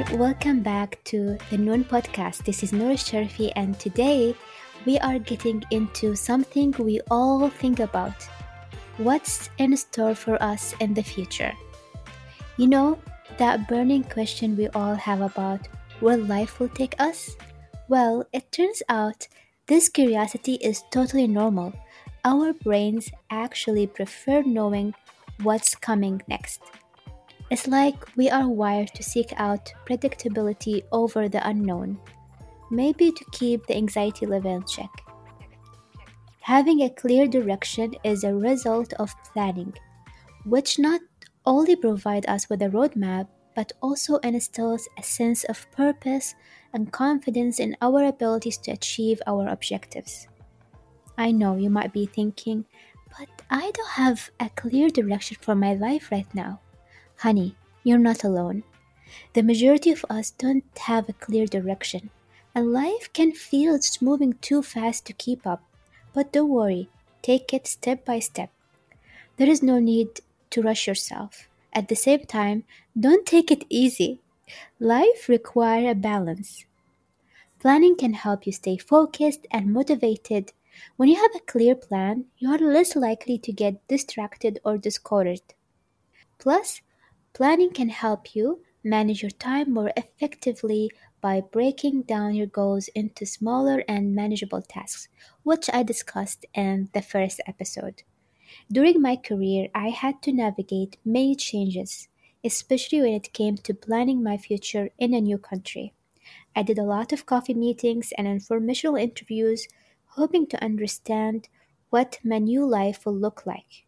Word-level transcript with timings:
everyone, 0.00 0.20
welcome 0.20 0.60
back 0.62 1.02
to 1.04 1.36
the 1.50 1.58
Noon 1.58 1.84
Podcast. 1.84 2.44
This 2.44 2.62
is 2.62 2.72
Noor 2.72 2.92
Sharfi, 2.92 3.52
and 3.56 3.78
today 3.78 4.34
we 4.86 4.98
are 4.98 5.18
getting 5.18 5.62
into 5.70 6.16
something 6.16 6.72
we 6.78 7.00
all 7.10 7.50
think 7.50 7.80
about 7.80 8.14
what's 8.96 9.50
in 9.58 9.76
store 9.76 10.14
for 10.14 10.42
us 10.42 10.74
in 10.80 10.94
the 10.94 11.02
future. 11.02 11.52
You 12.56 12.68
know, 12.68 12.98
that 13.36 13.68
burning 13.68 14.04
question 14.04 14.56
we 14.56 14.68
all 14.68 14.94
have 14.94 15.20
about 15.20 15.68
where 16.00 16.16
life 16.16 16.60
will 16.60 16.70
take 16.70 16.94
us? 16.98 17.36
Well, 17.88 18.24
it 18.32 18.50
turns 18.52 18.82
out 18.88 19.28
this 19.66 19.88
curiosity 19.88 20.54
is 20.54 20.82
totally 20.90 21.26
normal. 21.26 21.74
Our 22.24 22.54
brains 22.54 23.10
actually 23.30 23.86
prefer 23.86 24.42
knowing 24.42 24.94
what's 25.42 25.74
coming 25.74 26.22
next. 26.28 26.62
It's 27.50 27.66
like 27.66 28.16
we 28.16 28.30
are 28.30 28.48
wired 28.48 28.94
to 28.94 29.02
seek 29.02 29.32
out 29.36 29.72
predictability 29.84 30.84
over 30.92 31.28
the 31.28 31.46
unknown, 31.46 31.98
maybe 32.70 33.10
to 33.10 33.24
keep 33.32 33.66
the 33.66 33.76
anxiety 33.76 34.24
level 34.24 34.54
in 34.54 34.64
check. 34.66 34.90
Having 36.42 36.82
a 36.82 36.90
clear 36.90 37.26
direction 37.26 37.94
is 38.04 38.22
a 38.22 38.34
result 38.34 38.92
of 38.94 39.14
planning, 39.32 39.74
which 40.44 40.78
not 40.78 41.00
only 41.44 41.74
provides 41.74 42.26
us 42.28 42.48
with 42.48 42.62
a 42.62 42.68
roadmap 42.68 43.26
but 43.56 43.72
also 43.82 44.16
instills 44.18 44.88
a 44.96 45.02
sense 45.02 45.44
of 45.44 45.70
purpose 45.72 46.34
and 46.72 46.92
confidence 46.92 47.58
in 47.58 47.76
our 47.82 48.04
abilities 48.04 48.56
to 48.58 48.70
achieve 48.70 49.20
our 49.26 49.48
objectives. 49.48 50.28
I 51.18 51.32
know 51.32 51.56
you 51.56 51.68
might 51.68 51.92
be 51.92 52.06
thinking, 52.06 52.64
but 53.18 53.28
I 53.50 53.70
don't 53.74 53.90
have 53.90 54.30
a 54.38 54.48
clear 54.50 54.88
direction 54.88 55.36
for 55.40 55.54
my 55.54 55.74
life 55.74 56.10
right 56.12 56.32
now. 56.32 56.60
Honey, 57.20 57.54
you're 57.84 57.98
not 57.98 58.24
alone. 58.24 58.62
The 59.34 59.42
majority 59.42 59.90
of 59.90 60.06
us 60.08 60.30
don't 60.30 60.64
have 60.78 61.06
a 61.06 61.12
clear 61.12 61.44
direction, 61.44 62.08
and 62.54 62.72
life 62.72 63.12
can 63.12 63.32
feel 63.32 63.74
it's 63.74 64.00
moving 64.00 64.32
too 64.40 64.62
fast 64.62 65.04
to 65.04 65.12
keep 65.12 65.46
up. 65.46 65.62
But 66.14 66.32
don't 66.32 66.48
worry, 66.48 66.88
take 67.20 67.52
it 67.52 67.66
step 67.66 68.06
by 68.06 68.20
step. 68.20 68.48
There 69.36 69.50
is 69.50 69.62
no 69.62 69.78
need 69.78 70.22
to 70.48 70.62
rush 70.62 70.86
yourself. 70.86 71.46
At 71.74 71.88
the 71.88 71.94
same 71.94 72.24
time, 72.24 72.64
don't 72.98 73.26
take 73.26 73.50
it 73.50 73.66
easy. 73.68 74.20
Life 74.78 75.28
requires 75.28 75.92
a 75.92 75.94
balance. 75.94 76.64
Planning 77.58 77.96
can 77.96 78.14
help 78.14 78.46
you 78.46 78.52
stay 78.52 78.78
focused 78.78 79.46
and 79.50 79.74
motivated. 79.74 80.54
When 80.96 81.10
you 81.10 81.16
have 81.16 81.36
a 81.36 81.44
clear 81.44 81.74
plan, 81.74 82.24
you 82.38 82.48
are 82.48 82.58
less 82.58 82.96
likely 82.96 83.36
to 83.40 83.52
get 83.52 83.86
distracted 83.88 84.58
or 84.64 84.78
discouraged. 84.78 85.52
Plus, 86.38 86.80
Planning 87.32 87.72
can 87.72 87.88
help 87.88 88.34
you 88.34 88.62
manage 88.84 89.22
your 89.22 89.30
time 89.30 89.72
more 89.72 89.92
effectively 89.96 90.90
by 91.20 91.40
breaking 91.40 92.02
down 92.02 92.34
your 92.34 92.46
goals 92.46 92.88
into 92.88 93.26
smaller 93.26 93.84
and 93.88 94.14
manageable 94.14 94.62
tasks, 94.62 95.08
which 95.42 95.68
I 95.72 95.82
discussed 95.82 96.46
in 96.54 96.88
the 96.92 97.02
first 97.02 97.40
episode. 97.46 98.02
During 98.70 99.00
my 99.02 99.16
career, 99.16 99.68
I 99.74 99.90
had 99.90 100.22
to 100.22 100.32
navigate 100.32 100.98
many 101.04 101.34
changes, 101.34 102.08
especially 102.44 103.00
when 103.00 103.12
it 103.12 103.32
came 103.32 103.56
to 103.58 103.74
planning 103.74 104.22
my 104.22 104.36
future 104.36 104.90
in 104.98 105.14
a 105.14 105.20
new 105.20 105.38
country. 105.38 105.94
I 106.56 106.62
did 106.62 106.78
a 106.78 106.84
lot 106.84 107.12
of 107.12 107.26
coffee 107.26 107.54
meetings 107.54 108.12
and 108.18 108.26
informational 108.26 108.96
interviews, 108.96 109.68
hoping 110.16 110.46
to 110.48 110.64
understand 110.64 111.48
what 111.90 112.18
my 112.24 112.38
new 112.38 112.66
life 112.66 113.06
will 113.06 113.16
look 113.16 113.46
like 113.46 113.84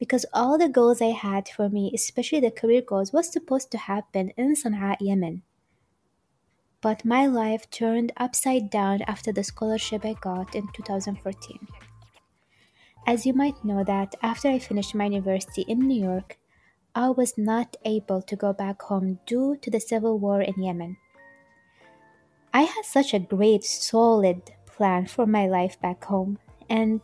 because 0.00 0.24
all 0.32 0.56
the 0.56 0.68
goals 0.68 1.02
I 1.02 1.12
had 1.12 1.46
for 1.48 1.68
me, 1.68 1.92
especially 1.94 2.40
the 2.40 2.50
career 2.50 2.80
goals, 2.80 3.12
was 3.12 3.30
supposed 3.30 3.70
to 3.70 3.78
happen 3.78 4.30
in 4.30 4.56
Sana'a, 4.56 4.96
Yemen. 4.98 5.42
But 6.80 7.04
my 7.04 7.26
life 7.26 7.68
turned 7.70 8.10
upside 8.16 8.70
down 8.70 9.02
after 9.02 9.30
the 9.30 9.44
scholarship 9.44 10.02
I 10.02 10.14
got 10.14 10.54
in 10.54 10.66
2014. 10.72 11.68
As 13.06 13.26
you 13.26 13.34
might 13.34 13.62
know 13.62 13.84
that 13.84 14.14
after 14.22 14.48
I 14.48 14.58
finished 14.58 14.94
my 14.94 15.04
university 15.04 15.62
in 15.68 15.80
New 15.80 16.02
York, 16.02 16.38
I 16.94 17.10
was 17.10 17.36
not 17.36 17.76
able 17.84 18.22
to 18.22 18.36
go 18.36 18.54
back 18.54 18.80
home 18.80 19.20
due 19.26 19.56
to 19.60 19.70
the 19.70 19.80
civil 19.80 20.18
war 20.18 20.40
in 20.40 20.62
Yemen. 20.62 20.96
I 22.54 22.62
had 22.62 22.84
such 22.86 23.12
a 23.12 23.20
great, 23.20 23.64
solid 23.64 24.50
plan 24.66 25.06
for 25.06 25.26
my 25.26 25.46
life 25.46 25.78
back 25.80 26.04
home, 26.04 26.38
and 26.70 27.00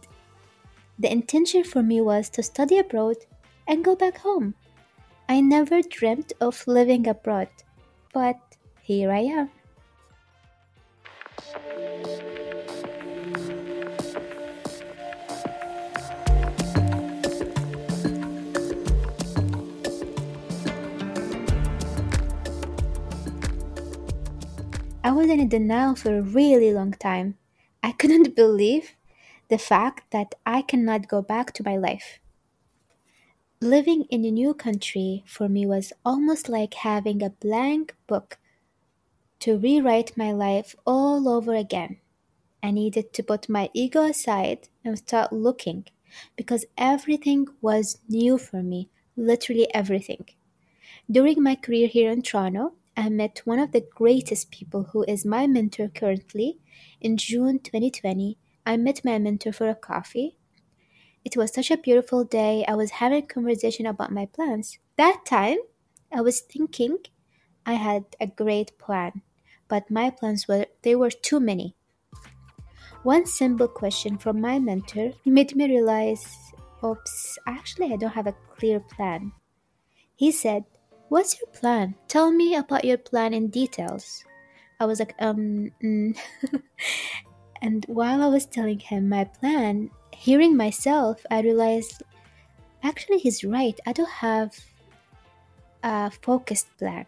the 0.99 1.13
intention 1.13 1.63
for 1.63 1.83
me 1.83 2.01
was 2.01 2.31
to 2.31 2.43
study 2.43 2.79
abroad 2.79 3.17
and 3.69 3.85
go 3.85 3.95
back 3.95 4.19
home. 4.19 4.55
I 5.29 5.41
never 5.41 5.83
dreamt 5.83 6.33
of 6.41 6.67
living 6.67 7.07
abroad, 7.07 7.49
but 8.13 8.39
here 8.81 9.11
I 9.11 9.21
am. 9.21 9.51
I 25.05 25.13
was 25.13 25.31
in 25.31 25.49
denial 25.49 25.95
for 25.95 26.19
a 26.19 26.23
really 26.23 26.73
long 26.73 26.93
time. 26.93 27.37
I 27.83 27.93
couldn't 27.93 28.35
believe 28.43 28.96
the 29.49 29.59
fact 29.59 30.11
that 30.11 30.35
I 30.45 30.63
cannot 30.63 31.09
go 31.09 31.23
back 31.23 31.53
to 31.55 31.63
my 31.63 31.77
life. 31.77 32.21
Living 33.61 34.05
in 34.11 34.25
a 34.25 34.31
new 34.31 34.53
country 34.55 35.25
for 35.27 35.49
me 35.49 35.65
was 35.67 35.93
almost 36.05 36.49
like 36.49 36.75
having 36.75 37.23
a 37.23 37.31
blank 37.31 37.95
book 38.07 38.39
to 39.41 39.59
rewrite 39.59 40.17
my 40.17 40.33
life 40.33 40.75
all 40.87 41.29
over 41.29 41.55
again. 41.55 41.99
I 42.63 42.71
needed 42.71 43.13
to 43.13 43.23
put 43.23 43.49
my 43.49 43.71
ego 43.73 44.03
aside 44.03 44.69
and 44.85 44.99
start 44.99 45.33
looking 45.33 45.87
because 46.37 46.65
everything 46.77 47.47
was 47.61 47.99
new 48.09 48.39
for 48.39 48.63
me, 48.63 48.91
literally 49.17 49.73
everything. 49.75 50.27
During 51.11 51.43
my 51.43 51.55
career 51.55 51.89
here 51.89 52.11
in 52.11 52.23
Toronto, 52.23 52.75
I 52.97 53.09
met 53.09 53.43
one 53.45 53.59
of 53.59 53.73
the 53.73 53.87
greatest 53.95 54.51
people 54.51 54.85
who 54.93 55.05
is 55.05 55.25
my 55.25 55.47
mentor 55.47 55.89
currently 55.89 56.59
in 57.01 57.17
June 57.17 57.59
2020 57.59 58.39
I 58.67 58.77
met 58.77 59.05
my 59.05 59.19
mentor 59.19 59.53
for 59.53 59.69
a 59.69 59.77
coffee. 59.77 60.37
It 61.25 61.37
was 61.37 61.55
such 61.55 61.71
a 61.71 61.77
beautiful 61.77 62.25
day. 62.25 62.65
I 62.67 62.75
was 62.75 62.91
having 63.03 63.23
a 63.23 63.27
conversation 63.27 63.87
about 63.87 64.13
my 64.13 64.27
plans. 64.27 64.79
That 64.97 65.25
time, 65.25 65.59
I 66.13 66.21
was 66.21 66.41
thinking 66.41 66.99
I 67.65 67.75
had 67.75 68.05
a 68.21 68.27
great 68.27 68.77
plan, 68.79 69.23
but 69.69 69.91
my 69.91 70.11
plans 70.11 70.49
were 70.49 70.67
they 70.83 70.97
were 70.97 71.11
too 71.11 71.39
many. 71.41 71.77
One 73.05 73.25
simple 73.27 73.69
question 73.69 74.19
from 74.19 74.41
my 74.41 74.59
mentor 74.59 75.13
made 75.25 75.55
me 75.55 75.69
realize, 75.69 76.27
oops, 76.85 77.39
actually 77.47 77.93
I 77.93 77.97
don't 77.97 78.19
have 78.19 78.27
a 78.27 78.35
clear 78.57 78.81
plan. 78.81 79.33
He 80.17 80.33
said, 80.33 80.65
What's 81.09 81.39
your 81.41 81.49
plan? 81.53 81.95
Tell 82.09 82.33
me 82.33 82.57
about 82.57 82.85
your 82.85 82.99
plan 82.99 83.33
in 83.33 83.49
details. 83.49 84.25
I 84.81 84.87
was 84.87 84.99
like, 84.99 85.15
um, 85.21 85.71
mm. 85.83 86.19
And 87.63 87.85
while 87.89 88.23
I 88.23 88.29
was 88.29 88.47
telling 88.47 88.79
him 88.79 89.09
my 89.09 89.25
plan, 89.25 89.91
hearing 90.13 90.57
myself, 90.57 91.25
I 91.31 91.41
realized 91.41 92.03
actually 92.83 93.19
he's 93.19 93.45
right. 93.45 93.79
I 93.87 93.93
don't 93.93 94.11
have 94.23 94.59
a 95.83 96.11
focused 96.11 96.69
plan. 96.79 97.07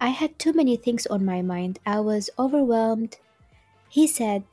I 0.00 0.08
had 0.08 0.38
too 0.38 0.52
many 0.52 0.76
things 0.76 1.06
on 1.06 1.24
my 1.24 1.42
mind. 1.42 1.78
I 1.84 2.00
was 2.00 2.30
overwhelmed. 2.38 3.18
He 3.88 4.06
said, 4.06 4.44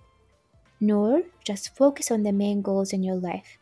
Noor, 0.79 1.23
just 1.43 1.75
focus 1.75 2.11
on 2.11 2.23
the 2.23 2.33
main 2.33 2.61
goals 2.61 2.91
in 2.91 3.01
your 3.01 3.15
life. 3.15 3.57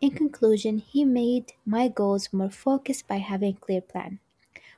In 0.00 0.12
conclusion, 0.12 0.78
he 0.78 1.04
made 1.04 1.52
my 1.66 1.88
goals 1.88 2.32
more 2.32 2.50
focused 2.50 3.08
by 3.08 3.16
having 3.18 3.56
a 3.56 3.64
clear 3.64 3.80
plan. 3.80 4.20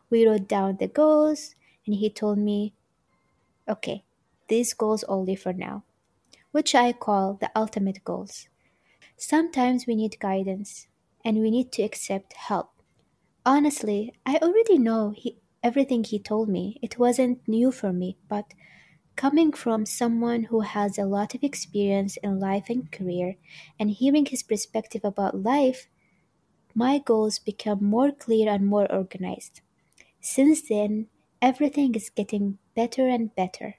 We 0.09 0.27
wrote 0.27 0.49
down 0.49 0.77
the 0.79 0.89
goals 0.89 1.55
and 1.85 1.95
he 1.95 2.09
told 2.09 2.39
me, 2.39 2.73
okay, 3.69 4.03
these 4.49 4.75
goals 4.75 5.05
only 5.05 5.37
for 5.37 5.53
now, 5.53 5.85
which 6.53 6.75
I 6.75 6.93
call 6.93 7.35
the 7.35 7.51
ultimate 7.57 8.05
goals. 8.05 8.49
Sometimes 9.17 9.87
we 9.87 9.97
need 9.97 10.21
guidance 10.21 10.89
and 11.25 11.39
we 11.41 11.51
need 11.51 11.73
to 11.73 11.83
accept 11.83 12.35
help. 12.35 12.73
Honestly, 13.47 14.15
I 14.27 14.37
already 14.37 14.79
know 14.79 15.11
he, 15.17 15.39
everything 15.63 16.05
he 16.05 16.19
told 16.19 16.49
me. 16.51 16.79
It 16.83 16.99
wasn't 16.99 17.47
new 17.49 17.73
for 17.73 17.93
me, 17.93 18.19
but 18.29 18.53
coming 19.17 19.53
from 19.53 19.87
someone 19.87 20.45
who 20.45 20.61
has 20.61 20.99
a 20.99 21.07
lot 21.07 21.35
of 21.35 21.45
experience 21.45 22.17
in 22.19 22.41
life 22.41 22.71
and 22.71 22.91
career 22.93 23.37
and 23.79 23.91
hearing 23.91 24.27
his 24.27 24.43
perspective 24.43 25.05
about 25.05 25.43
life, 25.43 25.89
my 26.75 26.99
goals 26.99 27.39
become 27.41 27.85
more 27.85 28.13
clear 28.13 28.49
and 28.49 28.67
more 28.67 28.91
organized. 28.93 29.63
Since 30.21 30.69
then, 30.69 31.09
everything 31.43 31.95
is 31.95 32.11
getting 32.11 32.59
better 32.75 33.09
and 33.09 33.35
better. 33.35 33.77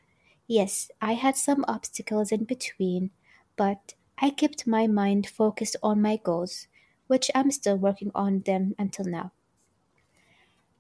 Yes, 0.47 0.89
I 0.99 1.13
had 1.13 1.37
some 1.37 1.63
obstacles 1.67 2.31
in 2.31 2.45
between, 2.45 3.11
but 3.55 3.93
I 4.17 4.31
kept 4.31 4.65
my 4.65 4.87
mind 4.87 5.27
focused 5.27 5.75
on 5.83 6.01
my 6.01 6.17
goals, 6.17 6.67
which 7.05 7.29
I'm 7.35 7.51
still 7.51 7.77
working 7.77 8.11
on 8.15 8.39
them 8.41 8.73
until 8.79 9.05
now. 9.05 9.31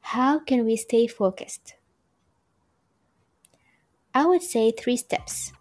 How 0.01 0.39
can 0.39 0.65
we 0.65 0.75
stay 0.75 1.05
focused? 1.05 1.75
I 4.13 4.25
would 4.25 4.41
say 4.41 4.71
three 4.71 4.97
steps. 4.97 5.53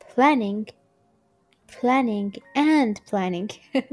Planning, 0.00 0.66
planning, 1.68 2.34
and 2.54 3.00
planning. 3.06 3.50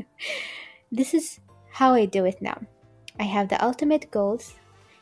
this 0.95 1.13
is 1.13 1.39
how 1.69 1.93
I 1.93 2.05
do 2.05 2.25
it 2.25 2.41
now. 2.41 2.61
I 3.19 3.23
have 3.23 3.49
the 3.49 3.63
ultimate 3.63 4.09
goals, 4.11 4.55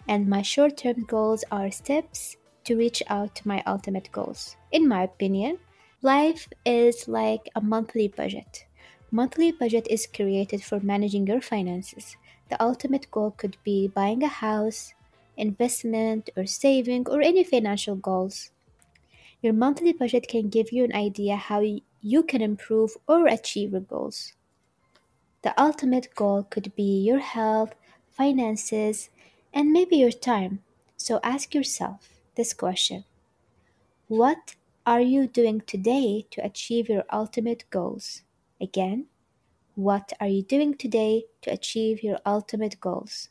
and 0.07 0.27
my 0.27 0.41
short 0.41 0.77
term 0.77 1.03
goals 1.05 1.43
are 1.51 1.69
steps 1.69 2.37
to 2.63 2.75
reach 2.75 3.03
out 3.07 3.35
to 3.35 3.47
my 3.47 3.63
ultimate 3.67 4.09
goals. 4.11 4.55
In 4.71 4.87
my 4.87 5.03
opinion, 5.03 5.59
life 6.01 6.47
is 6.65 7.07
like 7.07 7.49
a 7.55 7.61
monthly 7.61 8.07
budget. 8.07 8.65
Monthly 9.11 9.51
budget 9.51 9.87
is 9.89 10.07
created 10.07 10.63
for 10.63 10.79
managing 10.79 11.27
your 11.27 11.41
finances. 11.41 12.17
The 12.49 12.61
ultimate 12.61 13.11
goal 13.11 13.31
could 13.31 13.57
be 13.63 13.87
buying 13.87 14.23
a 14.23 14.27
house, 14.27 14.93
investment, 15.37 16.31
or 16.35 16.47
saving, 16.47 17.07
or 17.07 17.21
any 17.21 17.43
financial 17.43 17.95
goals. 17.95 18.51
Your 19.41 19.53
monthly 19.53 19.93
budget 19.93 20.27
can 20.27 20.49
give 20.49 20.71
you 20.71 20.83
an 20.83 20.95
idea 20.95 21.35
how 21.35 21.61
you 22.01 22.23
can 22.23 22.41
improve 22.41 22.97
or 23.07 23.27
achieve 23.27 23.73
your 23.73 23.81
goals. 23.81 24.33
The 25.43 25.53
ultimate 25.61 26.15
goal 26.15 26.43
could 26.43 26.73
be 26.73 27.01
your 27.01 27.19
health, 27.19 27.75
finances, 28.09 29.09
and 29.53 29.71
maybe 29.71 29.97
your 29.97 30.11
time. 30.11 30.63
So 30.97 31.19
ask 31.21 31.53
yourself 31.53 32.09
this 32.35 32.53
question 32.53 33.03
What 34.07 34.55
are 34.85 35.01
you 35.01 35.27
doing 35.27 35.61
today 35.61 36.25
to 36.31 36.43
achieve 36.43 36.87
your 36.87 37.03
ultimate 37.11 37.65
goals? 37.69 38.21
Again, 38.59 39.07
what 39.75 40.13
are 40.19 40.27
you 40.27 40.43
doing 40.43 40.75
today 40.75 41.25
to 41.41 41.51
achieve 41.51 42.03
your 42.03 42.19
ultimate 42.25 42.79
goals? 42.79 43.29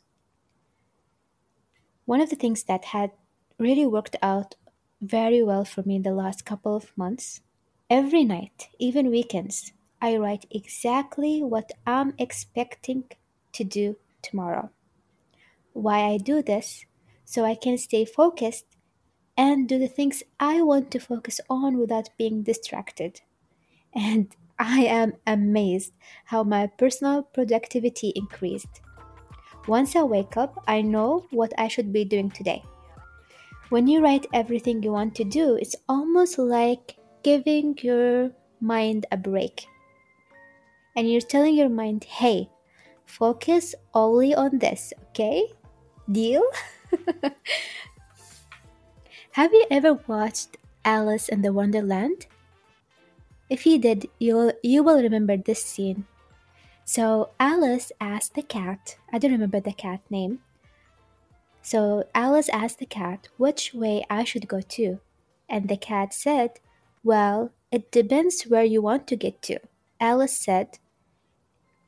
One 2.05 2.21
of 2.21 2.29
the 2.29 2.35
things 2.35 2.63
that 2.65 2.85
had 2.85 3.11
really 3.57 3.87
worked 3.87 4.17
out 4.21 4.55
very 5.01 5.41
well 5.41 5.65
for 5.65 5.81
me 5.83 5.95
in 5.95 6.03
the 6.03 6.13
last 6.13 6.45
couple 6.45 6.75
of 6.75 6.95
months 6.95 7.41
every 7.89 8.23
night, 8.23 8.69
even 8.77 9.09
weekends, 9.09 9.71
I 10.03 10.17
write 10.17 10.45
exactly 10.51 11.41
what 11.41 11.71
I'm 11.87 12.13
expecting 12.17 13.05
to 13.53 13.63
do 13.63 13.95
tomorrow. 14.21 14.69
Why 15.71 16.01
I 16.11 16.17
do 16.17 16.41
this? 16.41 16.85
So 17.23 17.45
I 17.45 17.55
can 17.55 17.77
stay 17.77 18.03
focused 18.03 18.65
and 19.37 19.65
do 19.65 19.79
the 19.79 19.87
things 19.87 20.21
I 20.41 20.61
want 20.61 20.91
to 20.91 20.99
focus 20.99 21.39
on 21.49 21.77
without 21.77 22.09
being 22.17 22.43
distracted. 22.43 23.21
And 23.95 24.35
I 24.59 24.81
am 24.81 25.13
amazed 25.25 25.93
how 26.25 26.43
my 26.43 26.67
personal 26.67 27.23
productivity 27.23 28.09
increased. 28.09 28.81
Once 29.69 29.95
I 29.95 30.03
wake 30.03 30.35
up, 30.35 30.61
I 30.67 30.81
know 30.81 31.27
what 31.31 31.53
I 31.57 31.69
should 31.69 31.93
be 31.93 32.03
doing 32.03 32.29
today. 32.29 32.61
When 33.69 33.87
you 33.87 34.03
write 34.03 34.27
everything 34.33 34.83
you 34.83 34.91
want 34.91 35.15
to 35.15 35.23
do, 35.23 35.55
it's 35.55 35.77
almost 35.87 36.37
like 36.37 36.97
giving 37.23 37.77
your 37.81 38.31
mind 38.59 39.05
a 39.09 39.15
break. 39.15 39.65
And 40.95 41.09
you're 41.11 41.21
telling 41.21 41.55
your 41.55 41.69
mind, 41.69 42.03
hey, 42.03 42.49
focus 43.05 43.73
only 43.93 44.35
on 44.35 44.59
this, 44.59 44.93
okay? 45.09 45.51
Deal? 46.11 46.43
Have 49.31 49.51
you 49.51 49.65
ever 49.71 49.93
watched 50.05 50.57
Alice 50.85 51.29
in 51.29 51.41
the 51.41 51.51
Wonderland? 51.51 52.27
If 53.49 53.65
you 53.65 53.79
did, 53.79 54.09
you'll 54.19 54.53
you 54.61 54.83
will 54.83 55.01
remember 55.01 55.37
this 55.37 55.63
scene. 55.63 56.05
So 56.85 57.29
Alice 57.39 57.91
asked 57.99 58.35
the 58.35 58.43
cat, 58.43 58.97
I 59.11 59.17
don't 59.17 59.31
remember 59.31 59.59
the 59.59 59.73
cat 59.73 60.01
name. 60.09 60.39
So 61.61 62.03
Alice 62.13 62.49
asked 62.49 62.79
the 62.79 62.85
cat 62.85 63.29
which 63.37 63.73
way 63.73 64.05
I 64.09 64.23
should 64.23 64.47
go 64.47 64.61
to. 64.61 64.99
And 65.49 65.69
the 65.69 65.77
cat 65.77 66.13
said, 66.13 66.59
Well, 67.03 67.51
it 67.71 67.91
depends 67.91 68.43
where 68.43 68.63
you 68.63 68.81
want 68.81 69.07
to 69.07 69.15
get 69.15 69.41
to. 69.43 69.59
Alice 69.99 70.37
said, 70.37 70.79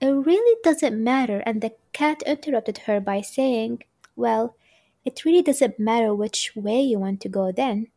It 0.05 0.11
really 0.11 0.55
doesn't 0.63 1.03
matter. 1.03 1.41
And 1.47 1.61
the 1.61 1.73
cat 1.91 2.21
interrupted 2.27 2.77
her 2.85 2.99
by 2.99 3.21
saying, 3.21 3.85
Well, 4.15 4.55
it 5.03 5.25
really 5.25 5.41
doesn't 5.41 5.79
matter 5.79 6.13
which 6.13 6.55
way 6.55 6.79
you 6.79 6.99
want 6.99 7.21
to 7.21 7.29
go 7.29 7.51
then. 7.51 7.87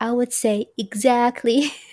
I 0.00 0.12
would 0.12 0.32
say 0.32 0.68
exactly. 0.78 1.74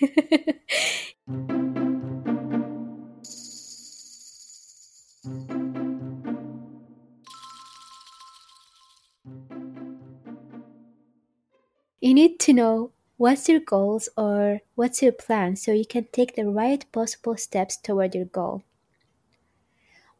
you 12.00 12.14
need 12.14 12.40
to 12.40 12.54
know 12.54 12.92
what's 13.18 13.46
your 13.46 13.60
goals 13.60 14.08
or 14.16 14.60
what's 14.74 15.02
your 15.02 15.12
plan 15.12 15.56
so 15.56 15.72
you 15.72 15.84
can 15.84 16.06
take 16.12 16.34
the 16.34 16.46
right 16.48 16.90
possible 16.92 17.36
steps 17.36 17.76
toward 17.76 18.14
your 18.14 18.24
goal. 18.24 18.62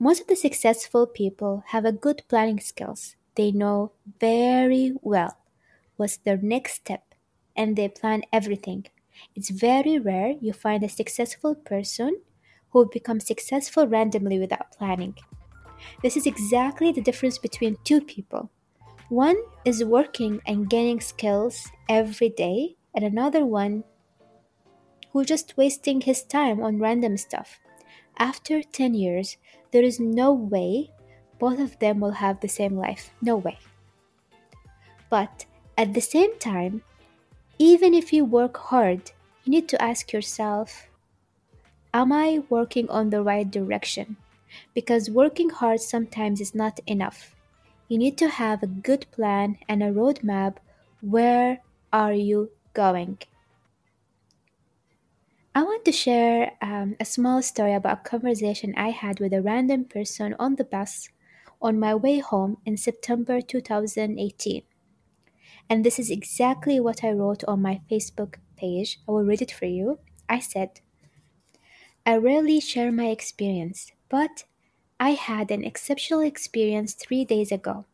Most 0.01 0.21
of 0.21 0.27
the 0.29 0.37
successful 0.37 1.07
people 1.07 1.65
have 1.69 1.85
a 1.85 1.93
good 1.93 2.23
planning 2.29 2.61
skills 2.61 3.17
they 3.35 3.53
know 3.53 3.93
very 4.21 4.93
well 5.01 5.37
what's 5.97 6.17
their 6.17 6.37
next 6.37 6.75
step 6.75 7.15
and 7.57 7.77
they 7.77 7.89
plan 7.89 8.23
everything. 8.33 8.87
It's 9.35 9.51
very 9.51 9.99
rare 9.99 10.35
you 10.41 10.53
find 10.53 10.83
a 10.83 10.89
successful 10.89 11.55
person 11.55 12.21
who 12.71 12.89
becomes 12.93 13.27
successful 13.27 13.87
randomly 13.87 14.39
without 14.39 14.73
planning. 14.73 15.15
This 16.03 16.17
is 16.17 16.27
exactly 16.27 16.93
the 16.93 17.01
difference 17.01 17.39
between 17.39 17.77
two 17.85 18.01
people. 18.01 18.51
One 19.09 19.37
is 19.65 19.85
working 19.85 20.41
and 20.47 20.69
gaining 20.69 21.01
skills 21.01 21.69
every 21.89 22.29
day, 22.29 22.77
and 22.95 23.05
another 23.05 23.47
one 23.47 23.85
who 25.13 25.25
just 25.25 25.57
wasting 25.57 26.03
his 26.03 26.23
time 26.23 26.61
on 26.63 26.79
random 26.79 27.17
stuff. 27.17 27.61
After 28.19 28.63
10 28.63 28.95
years, 28.95 29.37
there 29.73 29.83
is 29.83 30.01
no 30.01 30.33
way 30.33 30.91
both 31.39 31.61
of 31.61 31.79
them 31.79 32.01
will 32.01 32.19
have 32.19 32.41
the 32.41 32.49
same 32.49 32.77
life. 32.77 33.11
No 33.23 33.37
way. 33.37 33.59
But 35.09 35.47
at 35.77 35.95
the 35.95 36.01
same 36.01 36.39
time, 36.39 36.83
even 37.59 37.95
if 37.95 38.13
you 38.13 38.25
work 38.25 38.57
hard, 38.57 39.13
you 39.45 39.51
need 39.51 39.69
to 39.69 39.83
ask 39.83 40.13
yourself 40.13 40.89
Am 41.95 42.13
I 42.13 42.43
working 42.51 42.89
on 42.91 43.11
the 43.11 43.23
right 43.23 43.51
direction? 43.51 44.17
Because 44.75 45.11
working 45.11 45.51
hard 45.51 45.81
sometimes 45.81 46.41
is 46.41 46.55
not 46.55 46.81
enough. 46.87 47.35
You 47.89 47.97
need 47.97 48.19
to 48.19 48.29
have 48.29 48.63
a 48.63 48.67
good 48.67 49.07
plan 49.11 49.57
and 49.69 49.83
a 49.83 49.91
roadmap. 49.91 50.57
Where 51.01 51.61
are 51.93 52.13
you 52.13 52.51
going? 52.75 53.19
I 55.55 55.63
want 55.63 55.85
to 55.87 55.93
share 55.93 56.53
um, 56.63 56.97
a 57.01 57.05
small 57.05 57.43
story 57.43 57.75
about 57.75 58.01
a 58.01 58.09
conversation 58.09 58.75
I 58.77 58.91
had 58.91 59.19
with 59.19 59.33
a 59.33 59.43
random 59.43 59.85
person 59.85 60.37
on 60.39 60.55
the 60.57 60.65
bus 60.65 61.09
on 61.61 61.81
my 61.81 61.95
way 61.95 62.19
home 62.19 62.59
in 62.65 62.77
September 62.77 63.41
2018. 63.41 64.63
And 65.69 65.85
this 65.85 65.99
is 65.99 66.11
exactly 66.11 66.79
what 66.81 67.03
I 67.03 67.13
wrote 67.13 67.45
on 67.45 67.63
my 67.63 67.81
Facebook 67.91 68.37
page. 68.57 69.01
I 69.09 69.13
will 69.13 69.25
read 69.25 69.43
it 69.43 69.51
for 69.51 69.67
you. 69.67 69.99
I 70.29 70.39
said, 70.39 70.81
I 72.07 72.17
rarely 72.17 72.61
share 72.61 72.93
my 72.93 73.07
experience, 73.07 73.93
but 74.09 74.45
I 75.01 75.11
had 75.11 75.51
an 75.51 75.65
exceptional 75.65 76.21
experience 76.21 76.95
three 76.95 77.25
days 77.25 77.53
ago. 77.53 77.87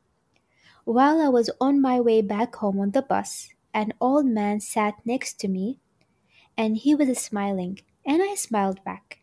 While 0.84 1.20
I 1.20 1.28
was 1.28 1.50
on 1.60 1.80
my 1.80 2.00
way 2.00 2.20
back 2.20 2.56
home 2.56 2.78
on 2.78 2.90
the 2.90 3.02
bus, 3.02 3.48
an 3.72 3.94
old 4.00 4.26
man 4.26 4.60
sat 4.60 4.94
next 5.04 5.40
to 5.40 5.48
me 5.48 5.80
and 6.56 6.76
he 6.76 6.94
was 6.94 7.18
smiling, 7.18 7.80
and 8.06 8.22
I 8.22 8.34
smiled 8.34 8.82
back 8.84 9.20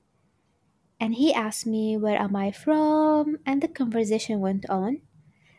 and 1.02 1.16
he 1.16 1.34
asked 1.34 1.66
me 1.66 1.98
where 1.98 2.22
am 2.22 2.36
I 2.36 2.52
from 2.52 3.40
and 3.44 3.60
the 3.60 3.68
conversation 3.68 4.40
went 4.40 4.70
on. 4.70 5.02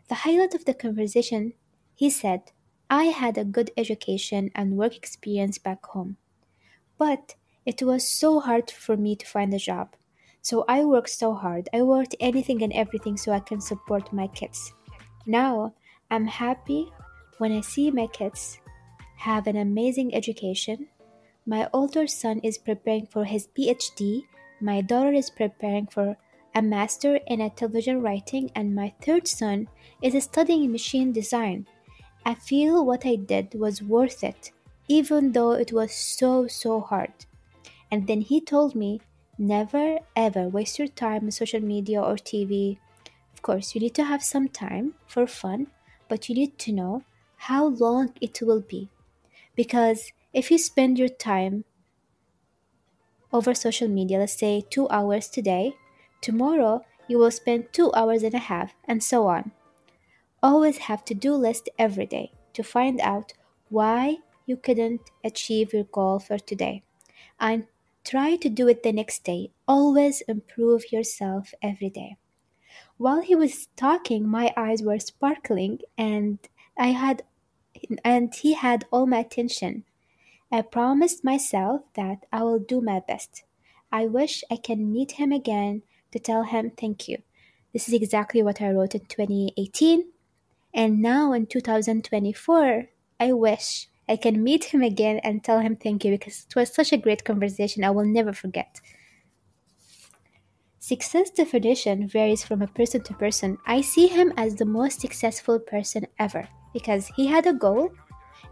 The 0.09 0.23
highlight 0.23 0.55
of 0.55 0.65
the 0.67 0.73
conversation, 0.73 1.55
he 1.97 2.11
said, 2.11 2.53
I 2.89 3.07
had 3.07 3.37
a 3.37 3.45
good 3.45 3.73
education 3.77 4.53
and 4.55 4.79
work 4.79 4.97
experience 4.97 5.59
back 5.59 5.85
home. 5.85 6.17
But 6.97 7.35
it 7.67 7.83
was 7.83 8.07
so 8.07 8.39
hard 8.39 8.71
for 8.71 8.97
me 8.97 9.17
to 9.17 9.27
find 9.27 9.53
a 9.53 9.59
job. 9.59 9.97
So 10.43 10.65
I 10.69 10.85
worked 10.85 11.11
so 11.11 11.35
hard. 11.35 11.69
I 11.75 11.83
worked 11.83 12.15
anything 12.21 12.63
and 12.63 12.73
everything 12.73 13.17
so 13.17 13.33
I 13.33 13.41
can 13.41 13.61
support 13.61 14.13
my 14.13 14.29
kids. 14.29 14.73
Now 15.27 15.75
I'm 16.09 16.27
happy 16.27 16.87
when 17.39 17.51
I 17.51 17.63
see 17.63 17.91
my 17.91 18.07
kids 18.07 18.61
have 19.17 19.49
an 19.49 19.57
amazing 19.57 20.15
education. 20.15 20.87
My 21.47 21.69
older 21.73 22.07
son 22.07 22.41
is 22.41 22.59
preparing 22.59 23.07
for 23.07 23.25
his 23.25 23.49
PhD 23.49 24.25
my 24.63 24.81
daughter 24.81 25.13
is 25.13 25.29
preparing 25.29 25.89
for 25.89 26.17
a 26.55 26.63
master 26.63 27.17
in 27.27 27.41
a 27.41 27.51
television 27.51 28.01
writing, 28.01 28.53
and 28.55 28.77
my 28.77 28.95
third 29.03 29.27
son 29.27 29.67
is 30.01 30.23
studying 30.23 30.71
machine 30.71 31.11
design. 31.11 31.67
I 32.25 32.35
feel 32.35 32.87
what 32.87 33.05
I 33.05 33.17
did 33.17 33.55
was 33.55 33.83
worth 33.83 34.23
it, 34.23 34.53
even 34.87 35.33
though 35.33 35.51
it 35.51 35.73
was 35.73 35.93
so, 35.93 36.47
so 36.47 36.79
hard. 36.79 37.13
And 37.91 38.07
then 38.07 38.21
he 38.21 38.41
told 38.41 38.77
me 38.77 39.01
never 39.37 39.99
ever 40.15 40.47
waste 40.47 40.79
your 40.79 40.87
time 40.87 41.25
on 41.25 41.33
social 41.33 41.61
media 41.61 42.01
or 42.01 42.15
TV. 42.15 42.79
Of 43.35 43.43
course, 43.43 43.75
you 43.75 43.81
need 43.81 43.97
to 43.97 44.05
have 44.05 44.23
some 44.23 44.47
time 44.47 44.95
for 45.09 45.27
fun, 45.27 45.67
but 46.07 46.29
you 46.29 46.37
need 46.37 46.57
to 46.61 46.73
know 46.73 47.03
how 47.35 47.67
long 47.67 48.13
it 48.21 48.41
will 48.41 48.61
be. 48.61 48.89
Because 49.57 50.13
if 50.33 50.51
you 50.51 50.59
spend 50.59 50.99
your 50.99 51.09
time 51.09 51.65
over 53.33 53.55
social 53.55 53.89
media, 53.89 54.19
let's 54.19 54.39
say 54.39 54.63
two 54.69 54.89
hours 54.89 55.29
today, 55.29 55.75
tomorrow 56.21 56.85
you 57.09 57.19
will 57.19 57.31
spend 57.31 57.73
two 57.73 57.93
hours 57.95 58.23
and 58.23 58.35
a 58.35 58.39
half, 58.39 58.75
and 58.87 59.03
so 59.03 59.27
on. 59.27 59.53
Always 60.43 60.79
have 60.79 61.05
to 61.07 61.15
do 61.15 61.35
list 61.35 61.69
every 61.79 62.07
day 62.07 62.33
to 62.55 62.63
find 62.63 63.01
out 63.01 63.33
why 63.69 64.19
you 64.47 64.57
couldn't 64.57 65.01
achieve 65.25 65.73
your 65.73 65.85
goal 65.85 66.19
for 66.19 66.39
today. 66.39 66.83
And 67.39 67.67
try 68.05 68.37
to 68.37 68.49
do 68.49 68.69
it 68.69 68.83
the 68.83 68.93
next 68.93 69.25
day. 69.25 69.51
Always 69.67 70.21
improve 70.23 70.93
yourself 70.93 71.55
every 71.63 71.91
day. 71.91 72.17
While 72.97 73.21
he 73.21 73.35
was 73.35 73.69
talking, 73.77 74.29
my 74.29 74.53
eyes 74.57 74.83
were 74.83 74.99
sparkling 74.99 75.81
and 75.97 76.39
I 76.77 76.89
had 76.89 77.23
and 78.05 78.35
he 78.35 78.55
had 78.55 78.85
all 78.91 79.07
my 79.07 79.19
attention. 79.19 79.85
I 80.53 80.61
promised 80.61 81.25
myself 81.25 81.81
that 81.95 82.27
I 82.31 82.43
will 82.43 82.59
do 82.59 82.83
my 82.83 83.01
best. 83.01 83.43
I 83.91 84.05
wish 84.07 84.45
I 84.51 84.57
can 84.57 84.93
meet 84.93 85.13
him 85.13 85.33
again 85.33 85.81
to 86.13 86.19
tell 86.19 86.43
him 86.43 86.71
thank 86.71 87.09
you. 87.09 87.23
This 87.73 87.89
is 87.89 87.95
exactly 87.95 88.43
what 88.43 88.61
I 88.61 88.71
wrote 88.71 88.95
in 88.95 89.01
2018. 89.07 90.05
And 90.75 91.01
now 91.01 91.33
in 91.33 91.47
2024, 91.47 92.89
I 93.19 93.33
wish 93.33 93.89
I 94.07 94.17
can 94.17 94.45
meet 94.45 94.65
him 94.65 94.83
again 94.83 95.21
and 95.25 95.43
tell 95.43 95.61
him 95.61 95.75
thank 95.75 96.05
you 96.05 96.11
because 96.11 96.45
it 96.47 96.55
was 96.55 96.75
such 96.75 96.93
a 96.93 96.99
great 96.99 97.25
conversation 97.25 97.83
I 97.83 97.91
will 97.91 98.05
never 98.05 98.35
forget. 98.35 98.79
Success 100.79 101.31
definition 101.31 102.09
varies 102.09 102.45
from 102.45 102.61
a 102.61 102.67
person 102.67 103.03
to 103.05 103.15
person. 103.15 103.57
I 103.67 103.81
see 103.81 104.07
him 104.07 104.35
as 104.37 104.57
the 104.57 104.67
most 104.67 105.01
successful 105.01 105.59
person 105.59 106.07
ever 106.19 106.47
because 106.75 107.07
he 107.17 107.27
had 107.27 107.47
a 107.47 107.55
goal 107.55 107.91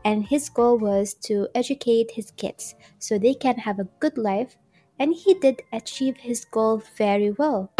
and 0.04 0.26
his 0.26 0.48
goal 0.48 0.78
was 0.78 1.14
to 1.14 1.48
educate 1.54 2.10
his 2.12 2.30
kids 2.32 2.74
so 2.98 3.18
they 3.18 3.34
can 3.34 3.56
have 3.56 3.78
a 3.78 3.88
good 4.00 4.16
life, 4.16 4.56
and 4.98 5.14
he 5.14 5.34
did 5.34 5.62
achieve 5.72 6.16
his 6.18 6.44
goal 6.44 6.82
very 6.96 7.30
well. 7.30 7.70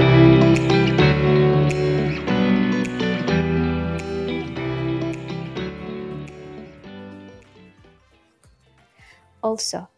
Also, 9.43 9.89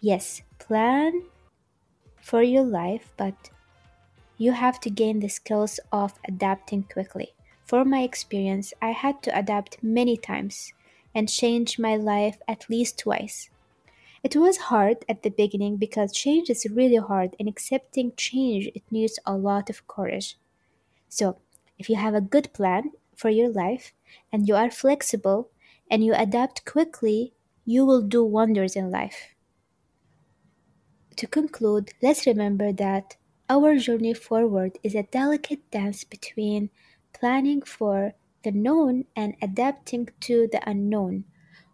yes, 0.00 0.42
plan 0.58 1.22
for 2.20 2.42
your 2.42 2.64
life, 2.64 3.12
but 3.16 3.50
you 4.38 4.52
have 4.52 4.80
to 4.80 4.88
gain 4.88 5.20
the 5.20 5.28
skills 5.28 5.78
of 5.92 6.18
adapting 6.26 6.84
quickly. 6.84 7.34
For 7.64 7.84
my 7.84 8.00
experience, 8.00 8.72
I 8.80 8.90
had 8.90 9.22
to 9.24 9.38
adapt 9.38 9.82
many 9.82 10.16
times 10.16 10.72
and 11.14 11.28
changed 11.28 11.78
my 11.78 11.96
life 11.96 12.38
at 12.46 12.68
least 12.70 12.98
twice. 12.98 13.50
It 14.22 14.36
was 14.36 14.68
hard 14.68 15.04
at 15.08 15.22
the 15.22 15.30
beginning 15.30 15.76
because 15.76 16.12
change 16.12 16.50
is 16.50 16.66
really 16.70 16.96
hard 16.96 17.36
and 17.38 17.48
accepting 17.48 18.12
change 18.16 18.66
it 18.74 18.82
needs 18.90 19.18
a 19.24 19.36
lot 19.36 19.70
of 19.70 19.86
courage. 19.88 20.36
So, 21.08 21.38
if 21.78 21.88
you 21.88 21.96
have 21.96 22.14
a 22.14 22.20
good 22.20 22.52
plan 22.52 22.92
for 23.16 23.30
your 23.30 23.48
life 23.48 23.92
and 24.32 24.46
you 24.46 24.54
are 24.54 24.70
flexible 24.70 25.50
and 25.90 26.04
you 26.04 26.14
adapt 26.14 26.64
quickly, 26.64 27.32
you 27.64 27.86
will 27.86 28.02
do 28.02 28.22
wonders 28.22 28.76
in 28.76 28.90
life. 28.90 29.34
To 31.16 31.26
conclude, 31.26 31.92
let's 32.02 32.26
remember 32.26 32.72
that 32.72 33.16
our 33.48 33.76
journey 33.76 34.14
forward 34.14 34.78
is 34.82 34.94
a 34.94 35.02
delicate 35.02 35.70
dance 35.70 36.04
between 36.04 36.70
planning 37.12 37.62
for 37.62 38.14
the 38.42 38.52
known 38.52 39.06
and 39.16 39.36
adapting 39.42 40.08
to 40.20 40.48
the 40.50 40.60
unknown. 40.68 41.24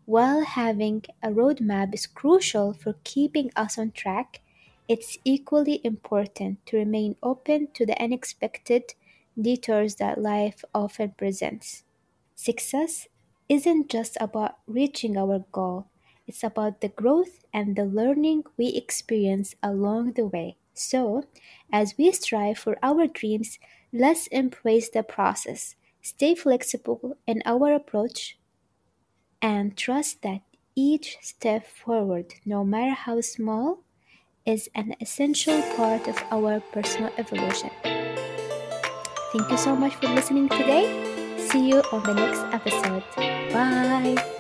While 0.05 0.45
having 0.45 1.05
a 1.23 1.29
roadmap 1.31 1.95
is 1.95 2.07
crucial 2.07 2.73
for 2.73 2.95
keeping 3.05 3.51
us 3.57 3.79
on 3.79 3.93
track, 3.93 4.41
it's 4.89 5.19
equally 5.25 5.81
important 5.85 6.65
to 6.67 6.77
remain 6.77 7.17
open 7.23 7.69
to 7.75 7.85
the 7.87 8.01
unexpected 8.03 8.95
detours 9.41 9.97
that 9.97 10.21
life 10.21 10.65
often 10.75 11.13
presents. 11.19 11.85
Success 12.35 13.09
isn't 13.49 13.89
just 13.91 14.17
about 14.21 14.59
reaching 14.67 15.17
our 15.17 15.41
goal, 15.53 15.89
it's 16.27 16.43
about 16.45 16.81
the 16.81 16.89
growth 16.89 17.45
and 17.53 17.77
the 17.77 17.85
learning 17.85 18.45
we 18.57 18.69
experience 18.69 19.55
along 19.63 20.13
the 20.13 20.27
way. 20.27 20.57
So, 20.75 21.25
as 21.73 21.97
we 21.99 22.13
strive 22.13 22.59
for 22.59 22.79
our 22.83 23.07
dreams, 23.07 23.59
let's 23.93 24.27
embrace 24.29 24.89
the 24.91 25.03
process 25.03 25.75
Stay 26.07 26.37
flexible 26.37 27.17
in 27.27 27.43
our 27.45 27.75
approach 27.75 28.39
and 29.43 29.77
trust 29.77 30.23
that 30.23 30.41
each 30.77 31.19
step 31.21 31.67
forward, 31.67 32.33
no 32.45 32.63
matter 32.63 32.95
how 32.95 33.21
small, 33.21 33.83
is 34.47 34.71
an 34.77 34.95
essential 35.01 35.61
part 35.75 36.07
of 36.07 36.17
our 36.31 36.61
personal 36.71 37.11
evolution. 37.19 37.71
Thank 39.33 39.51
you 39.51 39.59
so 39.59 39.75
much 39.75 39.97
for 39.97 40.07
listening 40.07 40.49
today. 40.49 40.87
See 41.39 41.71
you 41.71 41.83
on 41.91 42.05
the 42.05 42.15
next 42.15 42.47
episode. 42.55 43.03
Bye. 43.53 44.36